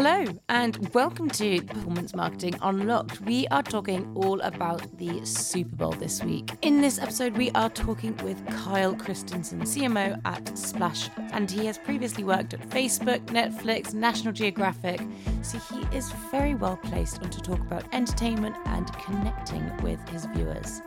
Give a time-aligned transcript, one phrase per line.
[0.00, 3.20] Hello, and welcome to Performance Marketing Unlocked.
[3.22, 6.52] We are talking all about the Super Bowl this week.
[6.62, 11.78] In this episode, we are talking with Kyle Christensen, CMO at Splash, and he has
[11.78, 15.00] previously worked at Facebook, Netflix, National Geographic,
[15.42, 20.80] so he is very well placed to talk about entertainment and connecting with his viewers.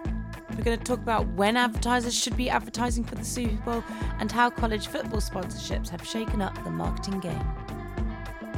[0.51, 3.83] We're going to talk about when advertisers should be advertising for the Super Bowl
[4.19, 7.41] and how college football sponsorships have shaken up the marketing game.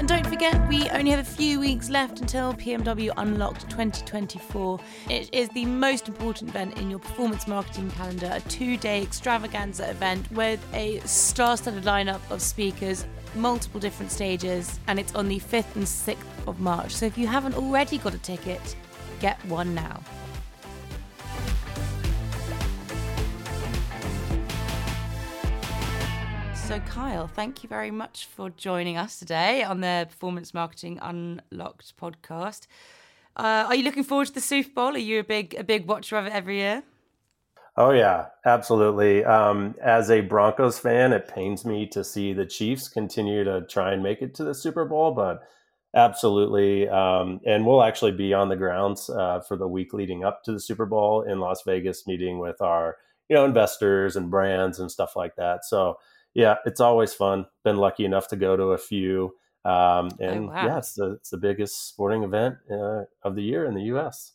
[0.04, 4.78] And don't forget, we only have a few weeks left until PMW Unlocked 2024.
[5.10, 9.90] It is the most important event in your performance marketing calendar, a two day extravaganza
[9.90, 15.40] event with a star studded lineup of speakers, multiple different stages, and it's on the
[15.40, 16.92] 5th and 6th of March.
[16.92, 18.76] So if you haven't already got a ticket,
[19.22, 20.02] get one now.
[26.64, 31.98] So, Kyle, thank you very much for joining us today on the Performance Marketing Unlocked
[31.98, 32.68] podcast.
[33.36, 34.96] Uh, are you looking forward to the Super Bowl?
[34.96, 36.82] Are you a big a big watcher of it every year?
[37.76, 39.26] Oh yeah, absolutely.
[39.26, 43.92] Um, as a Broncos fan, it pains me to see the Chiefs continue to try
[43.92, 45.44] and make it to the Super Bowl, but
[45.94, 46.88] absolutely.
[46.88, 50.54] Um, and we'll actually be on the grounds uh, for the week leading up to
[50.54, 52.96] the Super Bowl in Las Vegas, meeting with our
[53.28, 55.66] you know investors and brands and stuff like that.
[55.66, 55.98] So
[56.34, 57.46] yeah, it's always fun.
[57.64, 59.36] Been lucky enough to go to a few.
[59.66, 60.66] Um, oh, and oh, wow.
[60.66, 64.34] yeah, it's the, it's the biggest sporting event uh, of the year in the U.S.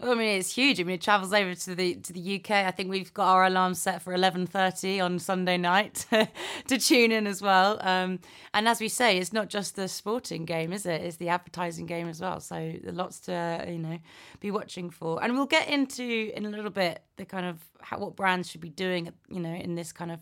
[0.00, 0.78] Well, I mean, it's huge.
[0.78, 2.52] I mean, it travels over to the to the UK.
[2.52, 6.06] I think we've got our alarm set for eleven thirty on Sunday night
[6.68, 7.78] to tune in as well.
[7.80, 8.20] Um,
[8.54, 11.00] and as we say, it's not just the sporting game, is it?
[11.02, 12.38] It's the advertising game as well.
[12.38, 13.98] So lots to you know
[14.38, 15.22] be watching for.
[15.22, 18.60] And we'll get into in a little bit the kind of how, what brands should
[18.60, 20.20] be doing, you know, in this kind of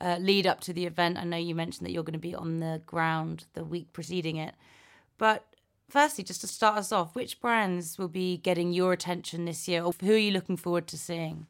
[0.00, 1.18] uh, lead up to the event.
[1.18, 4.36] I know you mentioned that you're going to be on the ground the week preceding
[4.36, 4.54] it.
[5.18, 5.44] But
[5.88, 9.82] firstly, just to start us off, which brands will be getting your attention this year,
[9.82, 11.46] or who are you looking forward to seeing?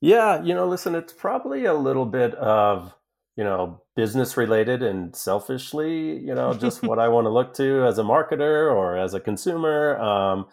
[0.00, 2.94] Yeah, you know, listen, it's probably a little bit of,
[3.36, 7.84] you know, business related and selfishly, you know, just what I want to look to
[7.84, 9.98] as a marketer or as a consumer.
[9.98, 10.46] Um,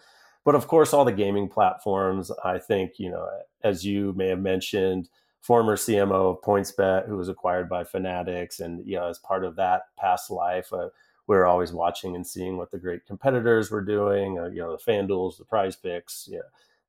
[0.44, 3.26] but of course, all the gaming platforms, I think, you know,
[3.62, 5.08] as you may have mentioned,
[5.44, 9.56] former CMO of PointsBet, who was acquired by Fanatics, and you know, as part of
[9.56, 10.88] that past life, uh,
[11.26, 14.38] we are always watching and seeing what the great competitors were doing.
[14.38, 16.30] Uh, you know, the FanDuel's, the Prize Picks,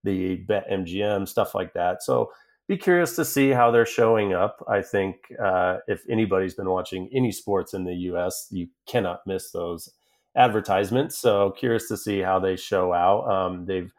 [0.05, 2.01] the Bet MGM, stuff like that.
[2.01, 2.31] So
[2.67, 4.63] be curious to see how they're showing up.
[4.69, 9.51] I think uh, if anybody's been watching any sports in the U.S., you cannot miss
[9.51, 9.91] those
[10.35, 11.17] advertisements.
[11.17, 13.29] So curious to see how they show out.
[13.29, 13.91] Um, they've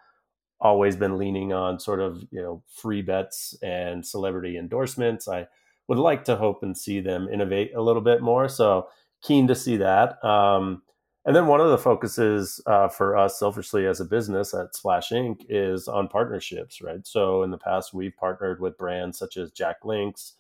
[0.61, 5.29] always been leaning on sort of you know free bets and celebrity endorsements.
[5.29, 5.49] I
[5.89, 8.49] would like to hope and see them innovate a little bit more.
[8.49, 8.89] So
[9.23, 10.23] keen to see that.
[10.25, 10.83] Um,
[11.25, 15.11] and then one of the focuses uh, for us selfishly as a business at Splash
[15.11, 15.45] Inc.
[15.49, 17.05] is on partnerships, right?
[17.05, 20.35] So in the past, we've partnered with brands such as Jack Links,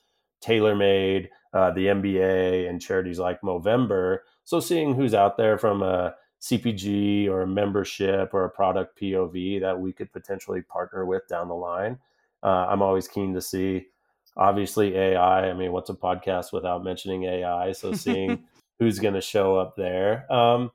[0.44, 4.19] TaylorMade, uh, the NBA, and charities like Movember.
[4.44, 9.61] So seeing who's out there from a CPG or a membership or a product POV
[9.61, 11.99] that we could potentially partner with down the line.
[12.43, 13.87] Uh, I'm always keen to see.
[14.37, 15.49] Obviously, AI.
[15.49, 17.73] I mean, what's a podcast without mentioning AI?
[17.73, 18.45] So seeing
[18.79, 20.31] who's going to show up there.
[20.33, 20.71] Um,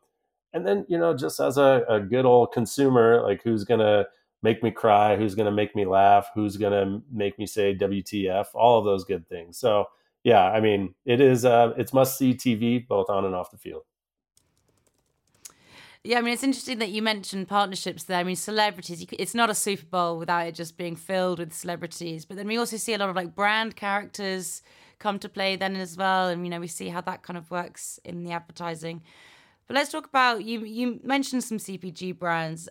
[0.54, 4.08] and then, you know, just as a, a good old consumer, like who's going to
[4.44, 7.76] make me cry, who's going to make me laugh, who's going to make me say
[7.76, 9.58] WTF, all of those good things.
[9.58, 9.86] So,
[10.24, 13.58] yeah, I mean, it is, uh, it's must see TV both on and off the
[13.58, 13.84] field.
[16.04, 18.18] Yeah, I mean, it's interesting that you mentioned partnerships there.
[18.18, 22.26] I mean, celebrities, it's not a Super Bowl without it just being filled with celebrities.
[22.26, 24.64] But then we also see a lot of like brand characters
[24.98, 26.30] come to play then as well.
[26.30, 29.04] And, you know, we see how that kind of works in the advertising.
[29.68, 30.62] But let's talk about you.
[30.62, 32.68] You mentioned some CPG brands,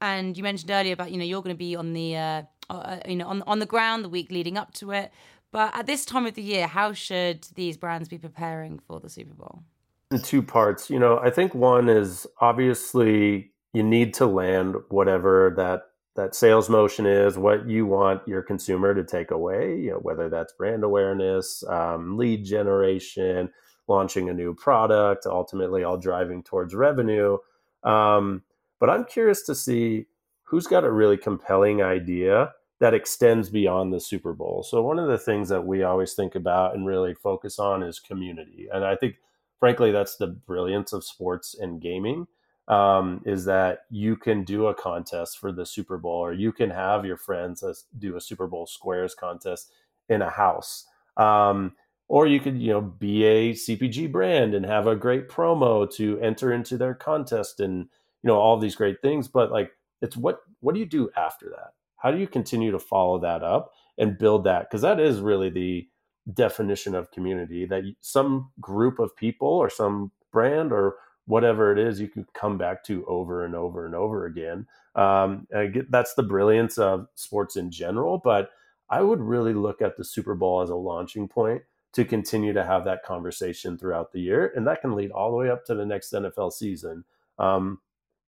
[0.00, 2.98] and you mentioned earlier about you know you're going to be on the uh, uh,
[3.06, 5.12] you know on on the ground the week leading up to it.
[5.52, 9.08] But at this time of the year, how should these brands be preparing for the
[9.08, 9.62] Super Bowl?
[10.18, 10.90] Two parts.
[10.90, 15.82] You know, I think one is obviously you need to land whatever that
[16.14, 19.78] that sales motion is, what you want your consumer to take away.
[19.78, 23.50] You know, whether that's brand awareness, um, lead generation,
[23.88, 27.38] launching a new product, ultimately all driving towards revenue.
[27.82, 28.42] Um,
[28.78, 30.06] but I'm curious to see
[30.42, 34.62] who's got a really compelling idea that extends beyond the Super Bowl.
[34.64, 38.00] So one of the things that we always think about and really focus on is
[38.00, 39.14] community, and I think
[39.62, 42.26] frankly, that's the brilliance of sports and gaming.
[42.66, 46.70] Um, is that you can do a contest for the Super Bowl, or you can
[46.70, 47.62] have your friends
[47.98, 49.70] do a Super Bowl squares contest
[50.08, 50.86] in a house.
[51.16, 51.74] Um,
[52.08, 56.18] or you could you know be a cpg brand and have a great promo to
[56.20, 57.88] enter into their contest and
[58.22, 59.70] you know all these great things but like
[60.02, 63.42] it's what what do you do after that how do you continue to follow that
[63.42, 65.88] up and build that because that is really the
[66.34, 70.96] definition of community that some group of people or some brand or
[71.26, 74.66] whatever it is you can come back to over and over and over again.
[74.94, 78.50] Um, get, that's the brilliance of sports in general but
[78.90, 81.62] i would really look at the super bowl as a launching point
[81.94, 85.36] to continue to have that conversation throughout the year and that can lead all the
[85.38, 87.04] way up to the next nfl season.
[87.38, 87.80] Um,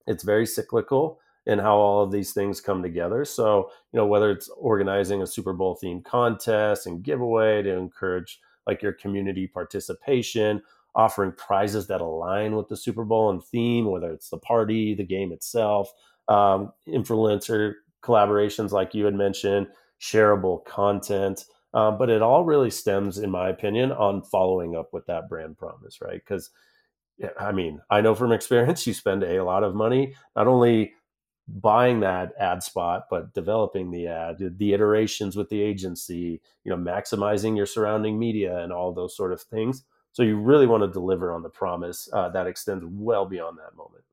[0.06, 3.24] it's very cyclical in how all of these things come together.
[3.24, 8.40] So, you know, whether it's organizing a Super Bowl themed contest and giveaway to encourage
[8.66, 10.62] like your community participation,
[10.94, 15.04] offering prizes that align with the Super Bowl and theme, whether it's the party, the
[15.04, 15.92] game itself,
[16.28, 19.66] um, influencer collaborations like you had mentioned,
[20.00, 21.44] shareable content.
[21.74, 25.58] Um, but it all really stems, in my opinion, on following up with that brand
[25.58, 26.22] promise, right?
[26.24, 26.50] Because
[27.38, 30.94] I mean, I know from experience, you spend a lot of money not only
[31.46, 36.76] buying that ad spot but developing the ad the iterations with the agency you know
[36.76, 40.88] maximizing your surrounding media and all those sort of things so you really want to
[40.88, 44.04] deliver on the promise uh, that extends well beyond that moment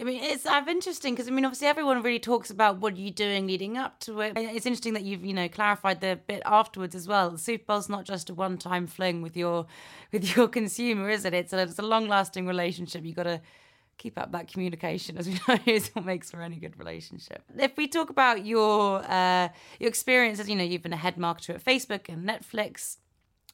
[0.00, 3.12] I mean, it's uh, interesting because I mean, obviously, everyone really talks about what you're
[3.12, 4.32] doing leading up to it.
[4.34, 7.30] It's interesting that you've you know clarified the bit afterwards as well.
[7.30, 9.66] The Super Bowl's not just a one-time fling with your
[10.10, 11.34] with your consumer, is it?
[11.34, 13.04] It's a, it's a long-lasting relationship.
[13.04, 13.42] You got to
[14.00, 17.42] keep up that communication as we know is what makes for any good relationship.
[17.56, 19.48] If we talk about your uh,
[19.78, 22.96] your experiences, you know, you've been a head marketer at Facebook and Netflix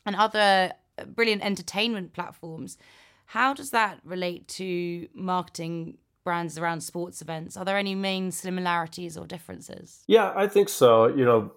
[0.07, 0.73] and other
[1.05, 2.79] brilliant entertainment platforms.
[3.27, 7.57] How does that relate to marketing brands around sports events?
[7.57, 10.05] Are there any main similarities or differences?
[10.07, 11.09] Yeah, I think so.
[11.09, 11.53] You know,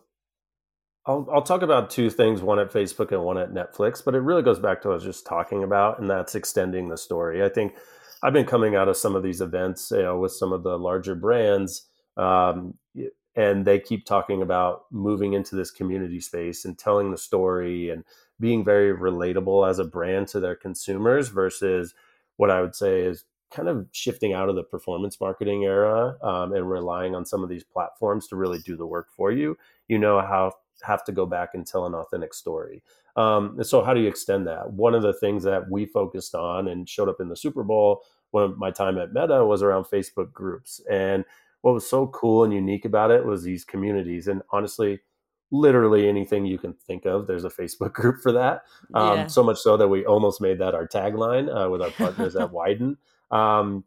[1.05, 4.19] I'll, I'll talk about two things one at Facebook and one at Netflix, but it
[4.19, 7.43] really goes back to what I was just talking about, and that's extending the story.
[7.43, 7.75] I think
[8.21, 10.77] I've been coming out of some of these events, you know, with some of the
[10.77, 11.87] larger brands,
[12.17, 12.73] um,
[13.35, 18.03] and they keep talking about moving into this community space and telling the story and
[18.39, 21.93] being very relatable as a brand to their consumers versus
[22.37, 26.53] what I would say is kind of shifting out of the performance marketing era um,
[26.53, 29.57] and relying on some of these platforms to really do the work for you.
[29.87, 32.83] You know how have to go back and tell an authentic story.
[33.15, 34.71] Um, and so, how do you extend that?
[34.71, 38.03] One of the things that we focused on and showed up in the Super Bowl
[38.31, 40.81] when my time at Meta was around Facebook groups.
[40.89, 41.25] And
[41.61, 44.27] what was so cool and unique about it was these communities.
[44.27, 44.99] And honestly,
[45.51, 48.63] literally anything you can think of, there's a Facebook group for that.
[48.93, 49.27] Um, yeah.
[49.27, 52.51] So much so that we almost made that our tagline uh, with our partners at
[52.51, 52.97] Wieden.
[53.31, 53.83] Um,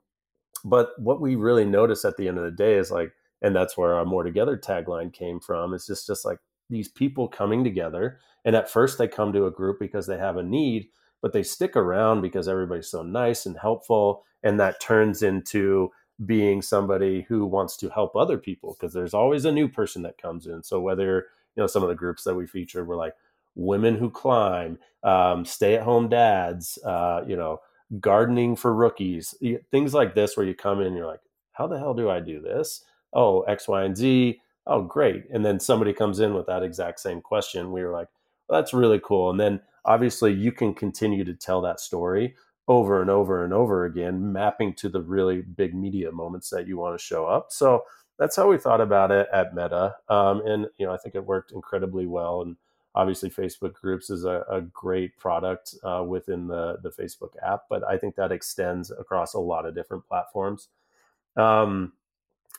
[0.65, 3.77] but what we really noticed at the end of the day is like, and that's
[3.77, 5.75] where our More Together tagline came from.
[5.75, 6.39] It's just just like
[6.73, 8.19] these people coming together.
[8.45, 10.89] And at first they come to a group because they have a need
[11.23, 14.25] but they stick around because everybody's so nice and helpful.
[14.43, 15.91] And that turns into
[16.27, 20.21] being somebody who wants to help other people because there's always a new person that
[20.21, 20.63] comes in.
[20.63, 21.27] So whether
[21.57, 23.15] you know some of the groups that we featured were like
[23.55, 27.59] women who climb um, stay at home dads uh, you know
[28.01, 29.35] gardening for rookies
[29.71, 31.21] things like this where you come in and you're like
[31.53, 32.85] how the hell do i do this?
[33.13, 35.25] Oh x y and z oh great.
[35.31, 38.09] And then somebody comes in with that exact same question we were like
[38.49, 39.31] well, that's really cool.
[39.31, 42.35] And then obviously you can continue to tell that story
[42.69, 46.77] over and over and over again mapping to the really big media moments that you
[46.77, 47.49] want to show up.
[47.51, 47.83] So
[48.19, 51.25] that's how we thought about it at meta um, and you know i think it
[51.25, 52.57] worked incredibly well and
[52.95, 57.83] obviously facebook groups is a, a great product uh, within the, the facebook app but
[57.85, 60.69] i think that extends across a lot of different platforms.
[61.37, 61.95] Um,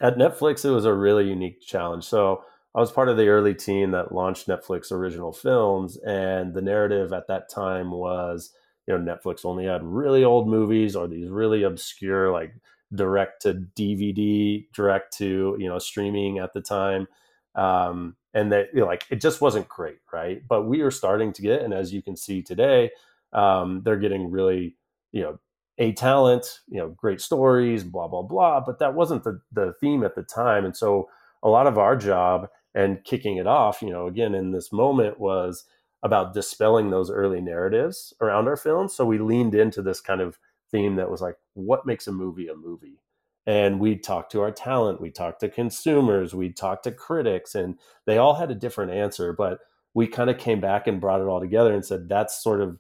[0.02, 2.04] at Netflix, it was a really unique challenge.
[2.04, 2.44] So
[2.76, 7.14] I was part of the early team that launched Netflix original films, and the narrative
[7.14, 8.52] at that time was,
[8.88, 12.54] you know, Netflix only had really old movies or these really obscure, like
[12.96, 17.08] direct to DVD, direct to you know streaming at the time,
[17.56, 20.42] um, and that you know, like it just wasn't great, right?
[20.48, 22.92] But we are starting to get, and as you can see today,
[23.32, 24.76] um, they're getting really
[25.12, 25.40] you know
[25.78, 28.60] a talent, you know, great stories, blah blah blah.
[28.60, 31.10] But that wasn't the the theme at the time, and so
[31.44, 35.20] a lot of our job and kicking it off, you know, again in this moment
[35.20, 35.66] was
[36.04, 38.94] about dispelling those early narratives around our films.
[38.94, 40.38] So we leaned into this kind of
[40.72, 43.00] theme that was like, what makes a movie a movie?
[43.46, 47.78] And we talked to our talent, we talked to consumers, we talked to critics, and
[48.06, 49.34] they all had a different answer.
[49.34, 49.60] But
[49.94, 52.78] we kind of came back and brought it all together and said that's sort of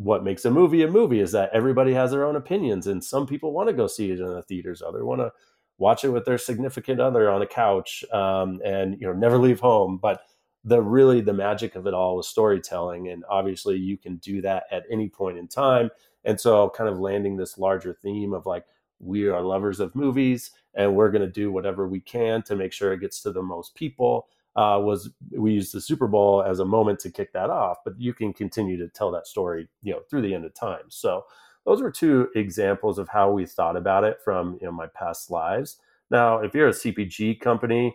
[0.00, 3.26] what makes a movie a movie is that everybody has their own opinions and some
[3.26, 5.30] people want to go see it in the theaters other want to
[5.76, 9.60] watch it with their significant other on a couch um, and you know never leave
[9.60, 10.22] home but
[10.64, 14.64] the really the magic of it all was storytelling and obviously you can do that
[14.70, 15.90] at any point in time
[16.24, 18.64] and so kind of landing this larger theme of like
[19.00, 22.72] we are lovers of movies and we're going to do whatever we can to make
[22.72, 26.58] sure it gets to the most people uh, was we used the super bowl as
[26.58, 29.92] a moment to kick that off but you can continue to tell that story you
[29.92, 31.24] know through the end of time so
[31.64, 35.30] those were two examples of how we thought about it from you know my past
[35.30, 35.78] lives
[36.10, 37.94] now if you're a cpg company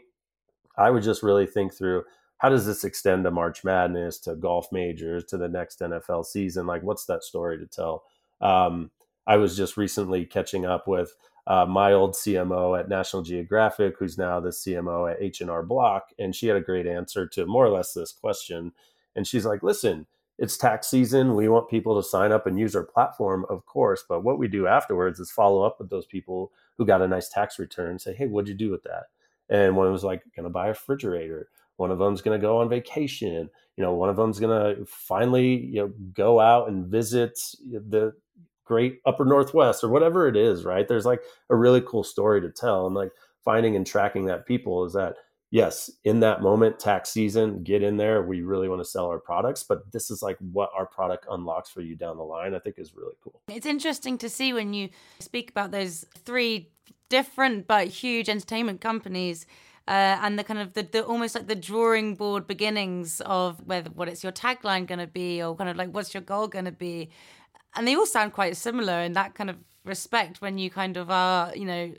[0.77, 2.03] i would just really think through
[2.37, 6.67] how does this extend to March Madness, to golf majors, to the next NFL season?
[6.67, 8.03] Like, what's that story to tell?
[8.41, 8.91] Um,
[9.25, 11.15] I was just recently catching up with
[11.47, 16.35] uh, my old CMO at National Geographic, who's now the CMO at H&R Block, and
[16.35, 18.71] she had a great answer to more or less this question.
[19.15, 21.35] And she's like, "Listen, it's tax season.
[21.35, 24.03] We want people to sign up and use our platform, of course.
[24.07, 27.29] But what we do afterwards is follow up with those people who got a nice
[27.29, 27.99] tax return.
[27.99, 29.05] Say, hey, what'd you do with that?
[29.49, 31.49] And one was like, gonna buy a refrigerator.
[31.77, 33.49] One of them's to go on vacation.
[33.77, 34.39] You know, one of them's
[34.75, 38.13] to finally you know go out and visit the
[38.65, 40.65] great upper northwest or whatever it is.
[40.65, 40.87] Right?
[40.87, 43.11] There's like a really cool story to tell, and like
[43.43, 45.15] finding and tracking that people is that
[45.51, 48.21] yes, in that moment, tax season, get in there.
[48.23, 51.69] We really want to sell our products, but this is like what our product unlocks
[51.69, 52.53] for you down the line.
[52.53, 53.41] I think is really cool.
[53.47, 56.71] It's interesting to see when you speak about those three
[57.09, 59.45] different but huge entertainment companies
[59.87, 63.89] uh, and the kind of the, the almost like the drawing board beginnings of whether
[63.91, 66.65] what it's your tagline going to be or kind of like what's your goal going
[66.65, 67.09] to be
[67.75, 71.09] and they all sound quite similar in that kind of respect when you kind of
[71.11, 71.93] are you know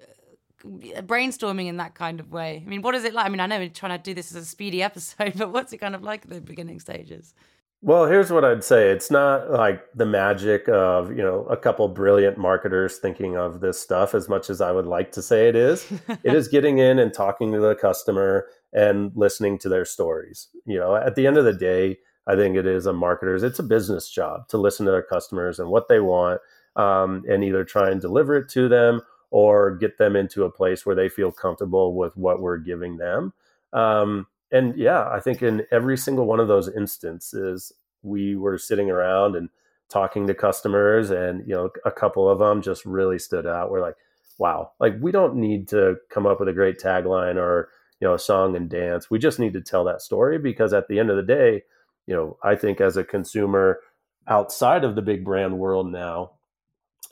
[1.02, 3.46] brainstorming in that kind of way i mean what is it like i mean i
[3.46, 6.02] know we're trying to do this as a speedy episode but what's it kind of
[6.02, 7.34] like at the beginning stages
[7.82, 8.90] well, here's what I'd say.
[8.90, 13.78] It's not like the magic of, you know, a couple brilliant marketers thinking of this
[13.78, 15.86] stuff as much as I would like to say it is.
[16.24, 20.48] it is getting in and talking to the customer and listening to their stories.
[20.64, 23.58] You know, at the end of the day, I think it is a marketer's, it's
[23.58, 26.40] a business job to listen to their customers and what they want
[26.76, 30.86] um, and either try and deliver it to them or get them into a place
[30.86, 33.32] where they feel comfortable with what we're giving them.
[33.72, 38.90] Um, and yeah, I think in every single one of those instances, we were sitting
[38.90, 39.48] around and
[39.88, 43.70] talking to customers, and you know, a couple of them just really stood out.
[43.70, 43.96] We're like,
[44.38, 48.14] wow, like we don't need to come up with a great tagline or you know
[48.14, 49.10] a song and dance.
[49.10, 51.62] We just need to tell that story because at the end of the day,
[52.06, 53.80] you know, I think as a consumer
[54.28, 56.32] outside of the big brand world now,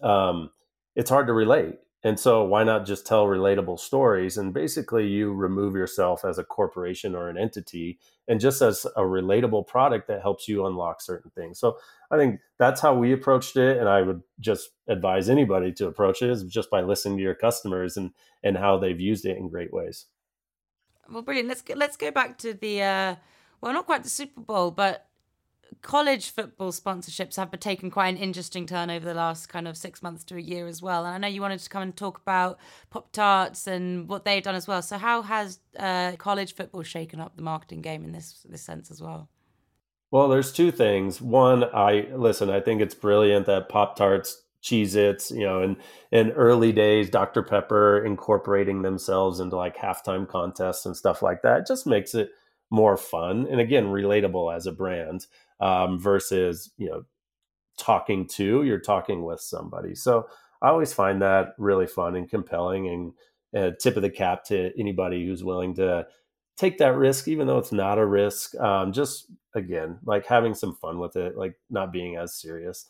[0.02, 0.50] um,
[0.96, 1.78] it's hard to relate.
[2.06, 4.36] And so, why not just tell relatable stories?
[4.36, 7.98] And basically, you remove yourself as a corporation or an entity
[8.28, 11.58] and just as a relatable product that helps you unlock certain things.
[11.58, 11.78] So,
[12.10, 13.78] I think that's how we approached it.
[13.78, 17.34] And I would just advise anybody to approach it is just by listening to your
[17.34, 18.10] customers and,
[18.42, 20.04] and how they've used it in great ways.
[21.10, 21.48] Well, brilliant.
[21.48, 23.14] Let's go, let's go back to the, uh,
[23.64, 25.06] well, not quite the Super Bowl, but
[25.80, 30.02] college football sponsorships have taken quite an interesting turn over the last kind of six
[30.02, 31.06] months to a year as well.
[31.06, 32.58] And I know you wanted to come and talk about
[32.90, 34.82] Pop Tarts and what they've done as well.
[34.82, 38.90] So how has uh, college football shaken up the marketing game in this this sense
[38.90, 39.30] as well?
[40.10, 41.22] Well, there's two things.
[41.22, 42.50] One, I listen.
[42.50, 44.42] I think it's brilliant that Pop Tarts.
[44.62, 45.76] Cheez Its, you know, in,
[46.10, 47.42] in early days, Dr.
[47.42, 52.30] Pepper incorporating themselves into like halftime contests and stuff like that it just makes it
[52.74, 55.26] more fun and again relatable as a brand
[55.60, 57.04] um, versus you know
[57.78, 59.94] talking to you're talking with somebody.
[59.94, 60.26] So
[60.62, 63.12] i always find that really fun and compelling and
[63.54, 66.06] a tip of the cap to anybody who's willing to
[66.56, 70.74] take that risk even though it's not a risk um, just again like having some
[70.74, 72.86] fun with it like not being as serious.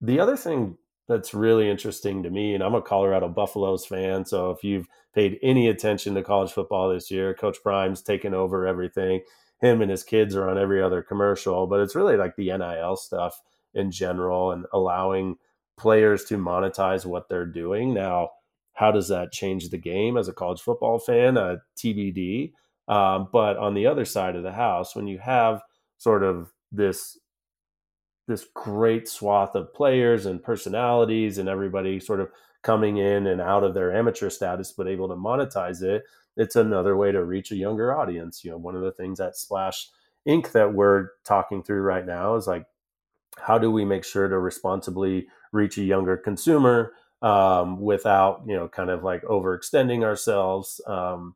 [0.00, 0.78] The other thing
[1.12, 5.38] that's really interesting to me and i'm a colorado buffaloes fan so if you've paid
[5.42, 9.20] any attention to college football this year coach prime's taken over everything
[9.62, 12.96] him and his kids are on every other commercial, but it's really like the NIL
[12.96, 13.40] stuff
[13.72, 15.36] in general and allowing
[15.78, 17.94] players to monetize what they're doing.
[17.94, 18.30] Now,
[18.74, 21.38] how does that change the game as a college football fan?
[21.38, 22.52] Uh, TBD.
[22.88, 25.62] Um, but on the other side of the house, when you have
[25.96, 27.16] sort of this
[28.28, 32.30] this great swath of players and personalities and everybody sort of
[32.62, 36.04] coming in and out of their amateur status but able to monetize it
[36.36, 38.44] it's another way to reach a younger audience.
[38.44, 39.88] You know, one of the things at Splash
[40.26, 40.52] Inc.
[40.52, 42.66] that we're talking through right now is like,
[43.38, 48.68] how do we make sure to responsibly reach a younger consumer um, without, you know,
[48.68, 50.80] kind of like overextending ourselves?
[50.86, 51.34] Um,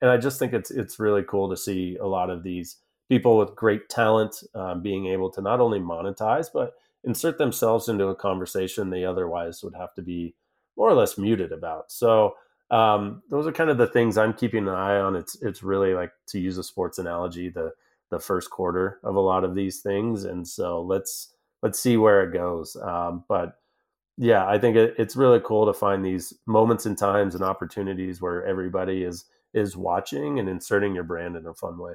[0.00, 2.76] and I just think it's it's really cool to see a lot of these
[3.08, 8.06] people with great talent um, being able to not only monetize but insert themselves into
[8.06, 10.34] a conversation they otherwise would have to be
[10.76, 11.90] more or less muted about.
[11.90, 12.34] So
[12.70, 15.16] um, those are kind of the things I'm keeping an eye on.
[15.16, 17.72] It's it's really like to use a sports analogy, the
[18.10, 22.22] the first quarter of a lot of these things, and so let's let's see where
[22.22, 22.76] it goes.
[22.76, 23.58] Um, but
[24.18, 28.20] yeah, I think it, it's really cool to find these moments and times and opportunities
[28.20, 31.92] where everybody is is watching and inserting your brand in a fun way.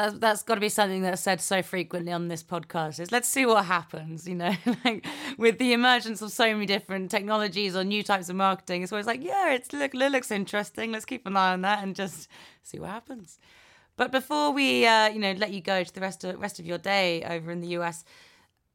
[0.00, 3.28] That's, that's got to be something that's said so frequently on this podcast is let's
[3.28, 4.54] see what happens you know
[4.84, 8.92] like with the emergence of so many different technologies or new types of marketing it's
[8.92, 11.94] always like yeah it's look it looks interesting let's keep an eye on that and
[11.94, 12.28] just
[12.62, 13.38] see what happens
[13.98, 16.64] but before we uh, you know let you go to the rest of rest of
[16.64, 18.02] your day over in the us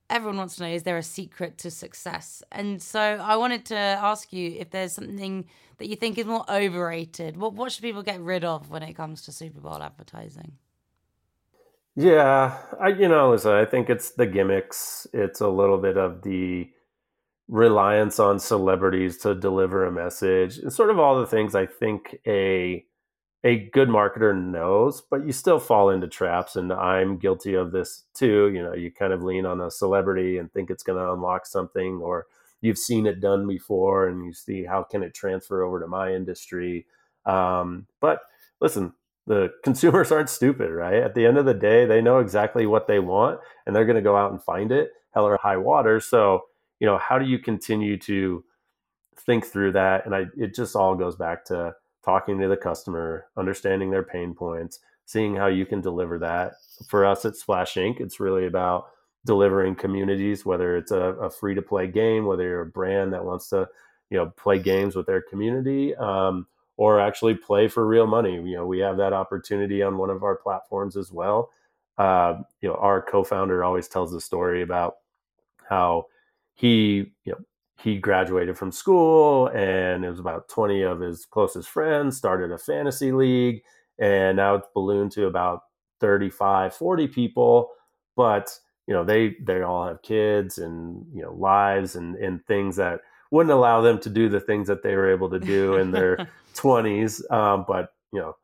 [0.09, 2.43] everyone wants to know is there a secret to success?
[2.51, 5.45] And so I wanted to ask you if there's something
[5.79, 7.35] that you think is more overrated.
[7.37, 10.53] What what should people get rid of when it comes to Super Bowl advertising?
[11.95, 15.07] Yeah, I you know, listen, I think it's the gimmicks.
[15.13, 16.69] It's a little bit of the
[17.49, 20.57] reliance on celebrities to deliver a message.
[20.59, 22.85] and sort of all the things I think a
[23.45, 26.55] a good marketer knows, but you still fall into traps.
[26.57, 28.49] And I'm guilty of this too.
[28.49, 31.45] You know, you kind of lean on a celebrity and think it's going to unlock
[31.47, 32.27] something, or
[32.61, 36.13] you've seen it done before and you see how can it transfer over to my
[36.13, 36.87] industry.
[37.25, 38.21] Um, but
[38.61, 38.93] listen,
[39.27, 41.01] the consumers aren't stupid, right?
[41.01, 43.95] At the end of the day, they know exactly what they want and they're going
[43.95, 45.99] to go out and find it, hell or high water.
[45.99, 46.43] So,
[46.79, 48.43] you know, how do you continue to
[49.17, 50.05] think through that?
[50.05, 54.33] And I, it just all goes back to, talking to the customer, understanding their pain
[54.35, 56.53] points, seeing how you can deliver that.
[56.87, 58.87] For us at Splash Inc., it's really about
[59.25, 63.25] delivering communities, whether it's a, a free to play game, whether you're a brand that
[63.25, 63.67] wants to,
[64.11, 66.45] you know, play games with their community, um,
[66.77, 68.35] or actually play for real money.
[68.35, 71.49] You know, we have that opportunity on one of our platforms as well.
[71.97, 74.95] Uh, you know, our co-founder always tells the story about
[75.69, 76.05] how
[76.53, 77.39] he, you know,
[77.81, 82.57] he graduated from school and it was about 20 of his closest friends started a
[82.57, 83.61] fantasy league
[83.99, 85.61] and now it's ballooned to about
[85.99, 87.69] 35 40 people
[88.15, 92.75] but you know they they all have kids and you know lives and and things
[92.77, 93.01] that
[93.31, 96.29] wouldn't allow them to do the things that they were able to do in their
[96.55, 98.35] 20s um, but you know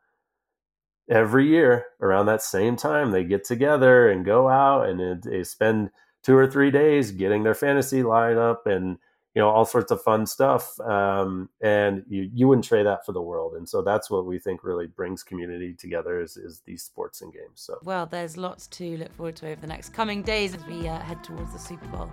[1.10, 5.89] every year around that same time they get together and go out and they spend
[6.23, 8.97] two or three days getting their fantasy lineup and
[9.36, 13.12] you know all sorts of fun stuff um, and you, you wouldn't trade that for
[13.13, 13.53] the world.
[13.53, 17.34] And so that's what we think really brings community together is, is these sports and
[17.34, 17.77] games so.
[17.84, 20.99] Well there's lots to look forward to over the next coming days as we uh,
[20.99, 22.10] head towards the super bowl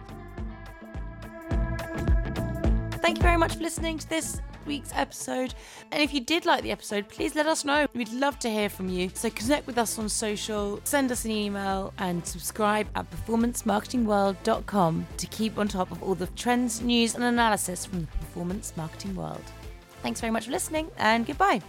[3.09, 5.55] thank you very much for listening to this week's episode.
[5.91, 7.87] And if you did like the episode, please let us know.
[7.95, 9.11] We'd love to hear from you.
[9.15, 15.27] So connect with us on social, send us an email, and subscribe at performancemarketingworld.com to
[15.29, 19.45] keep on top of all the trends, news, and analysis from the performance marketing world.
[20.03, 21.63] Thanks very much for listening, and goodbye.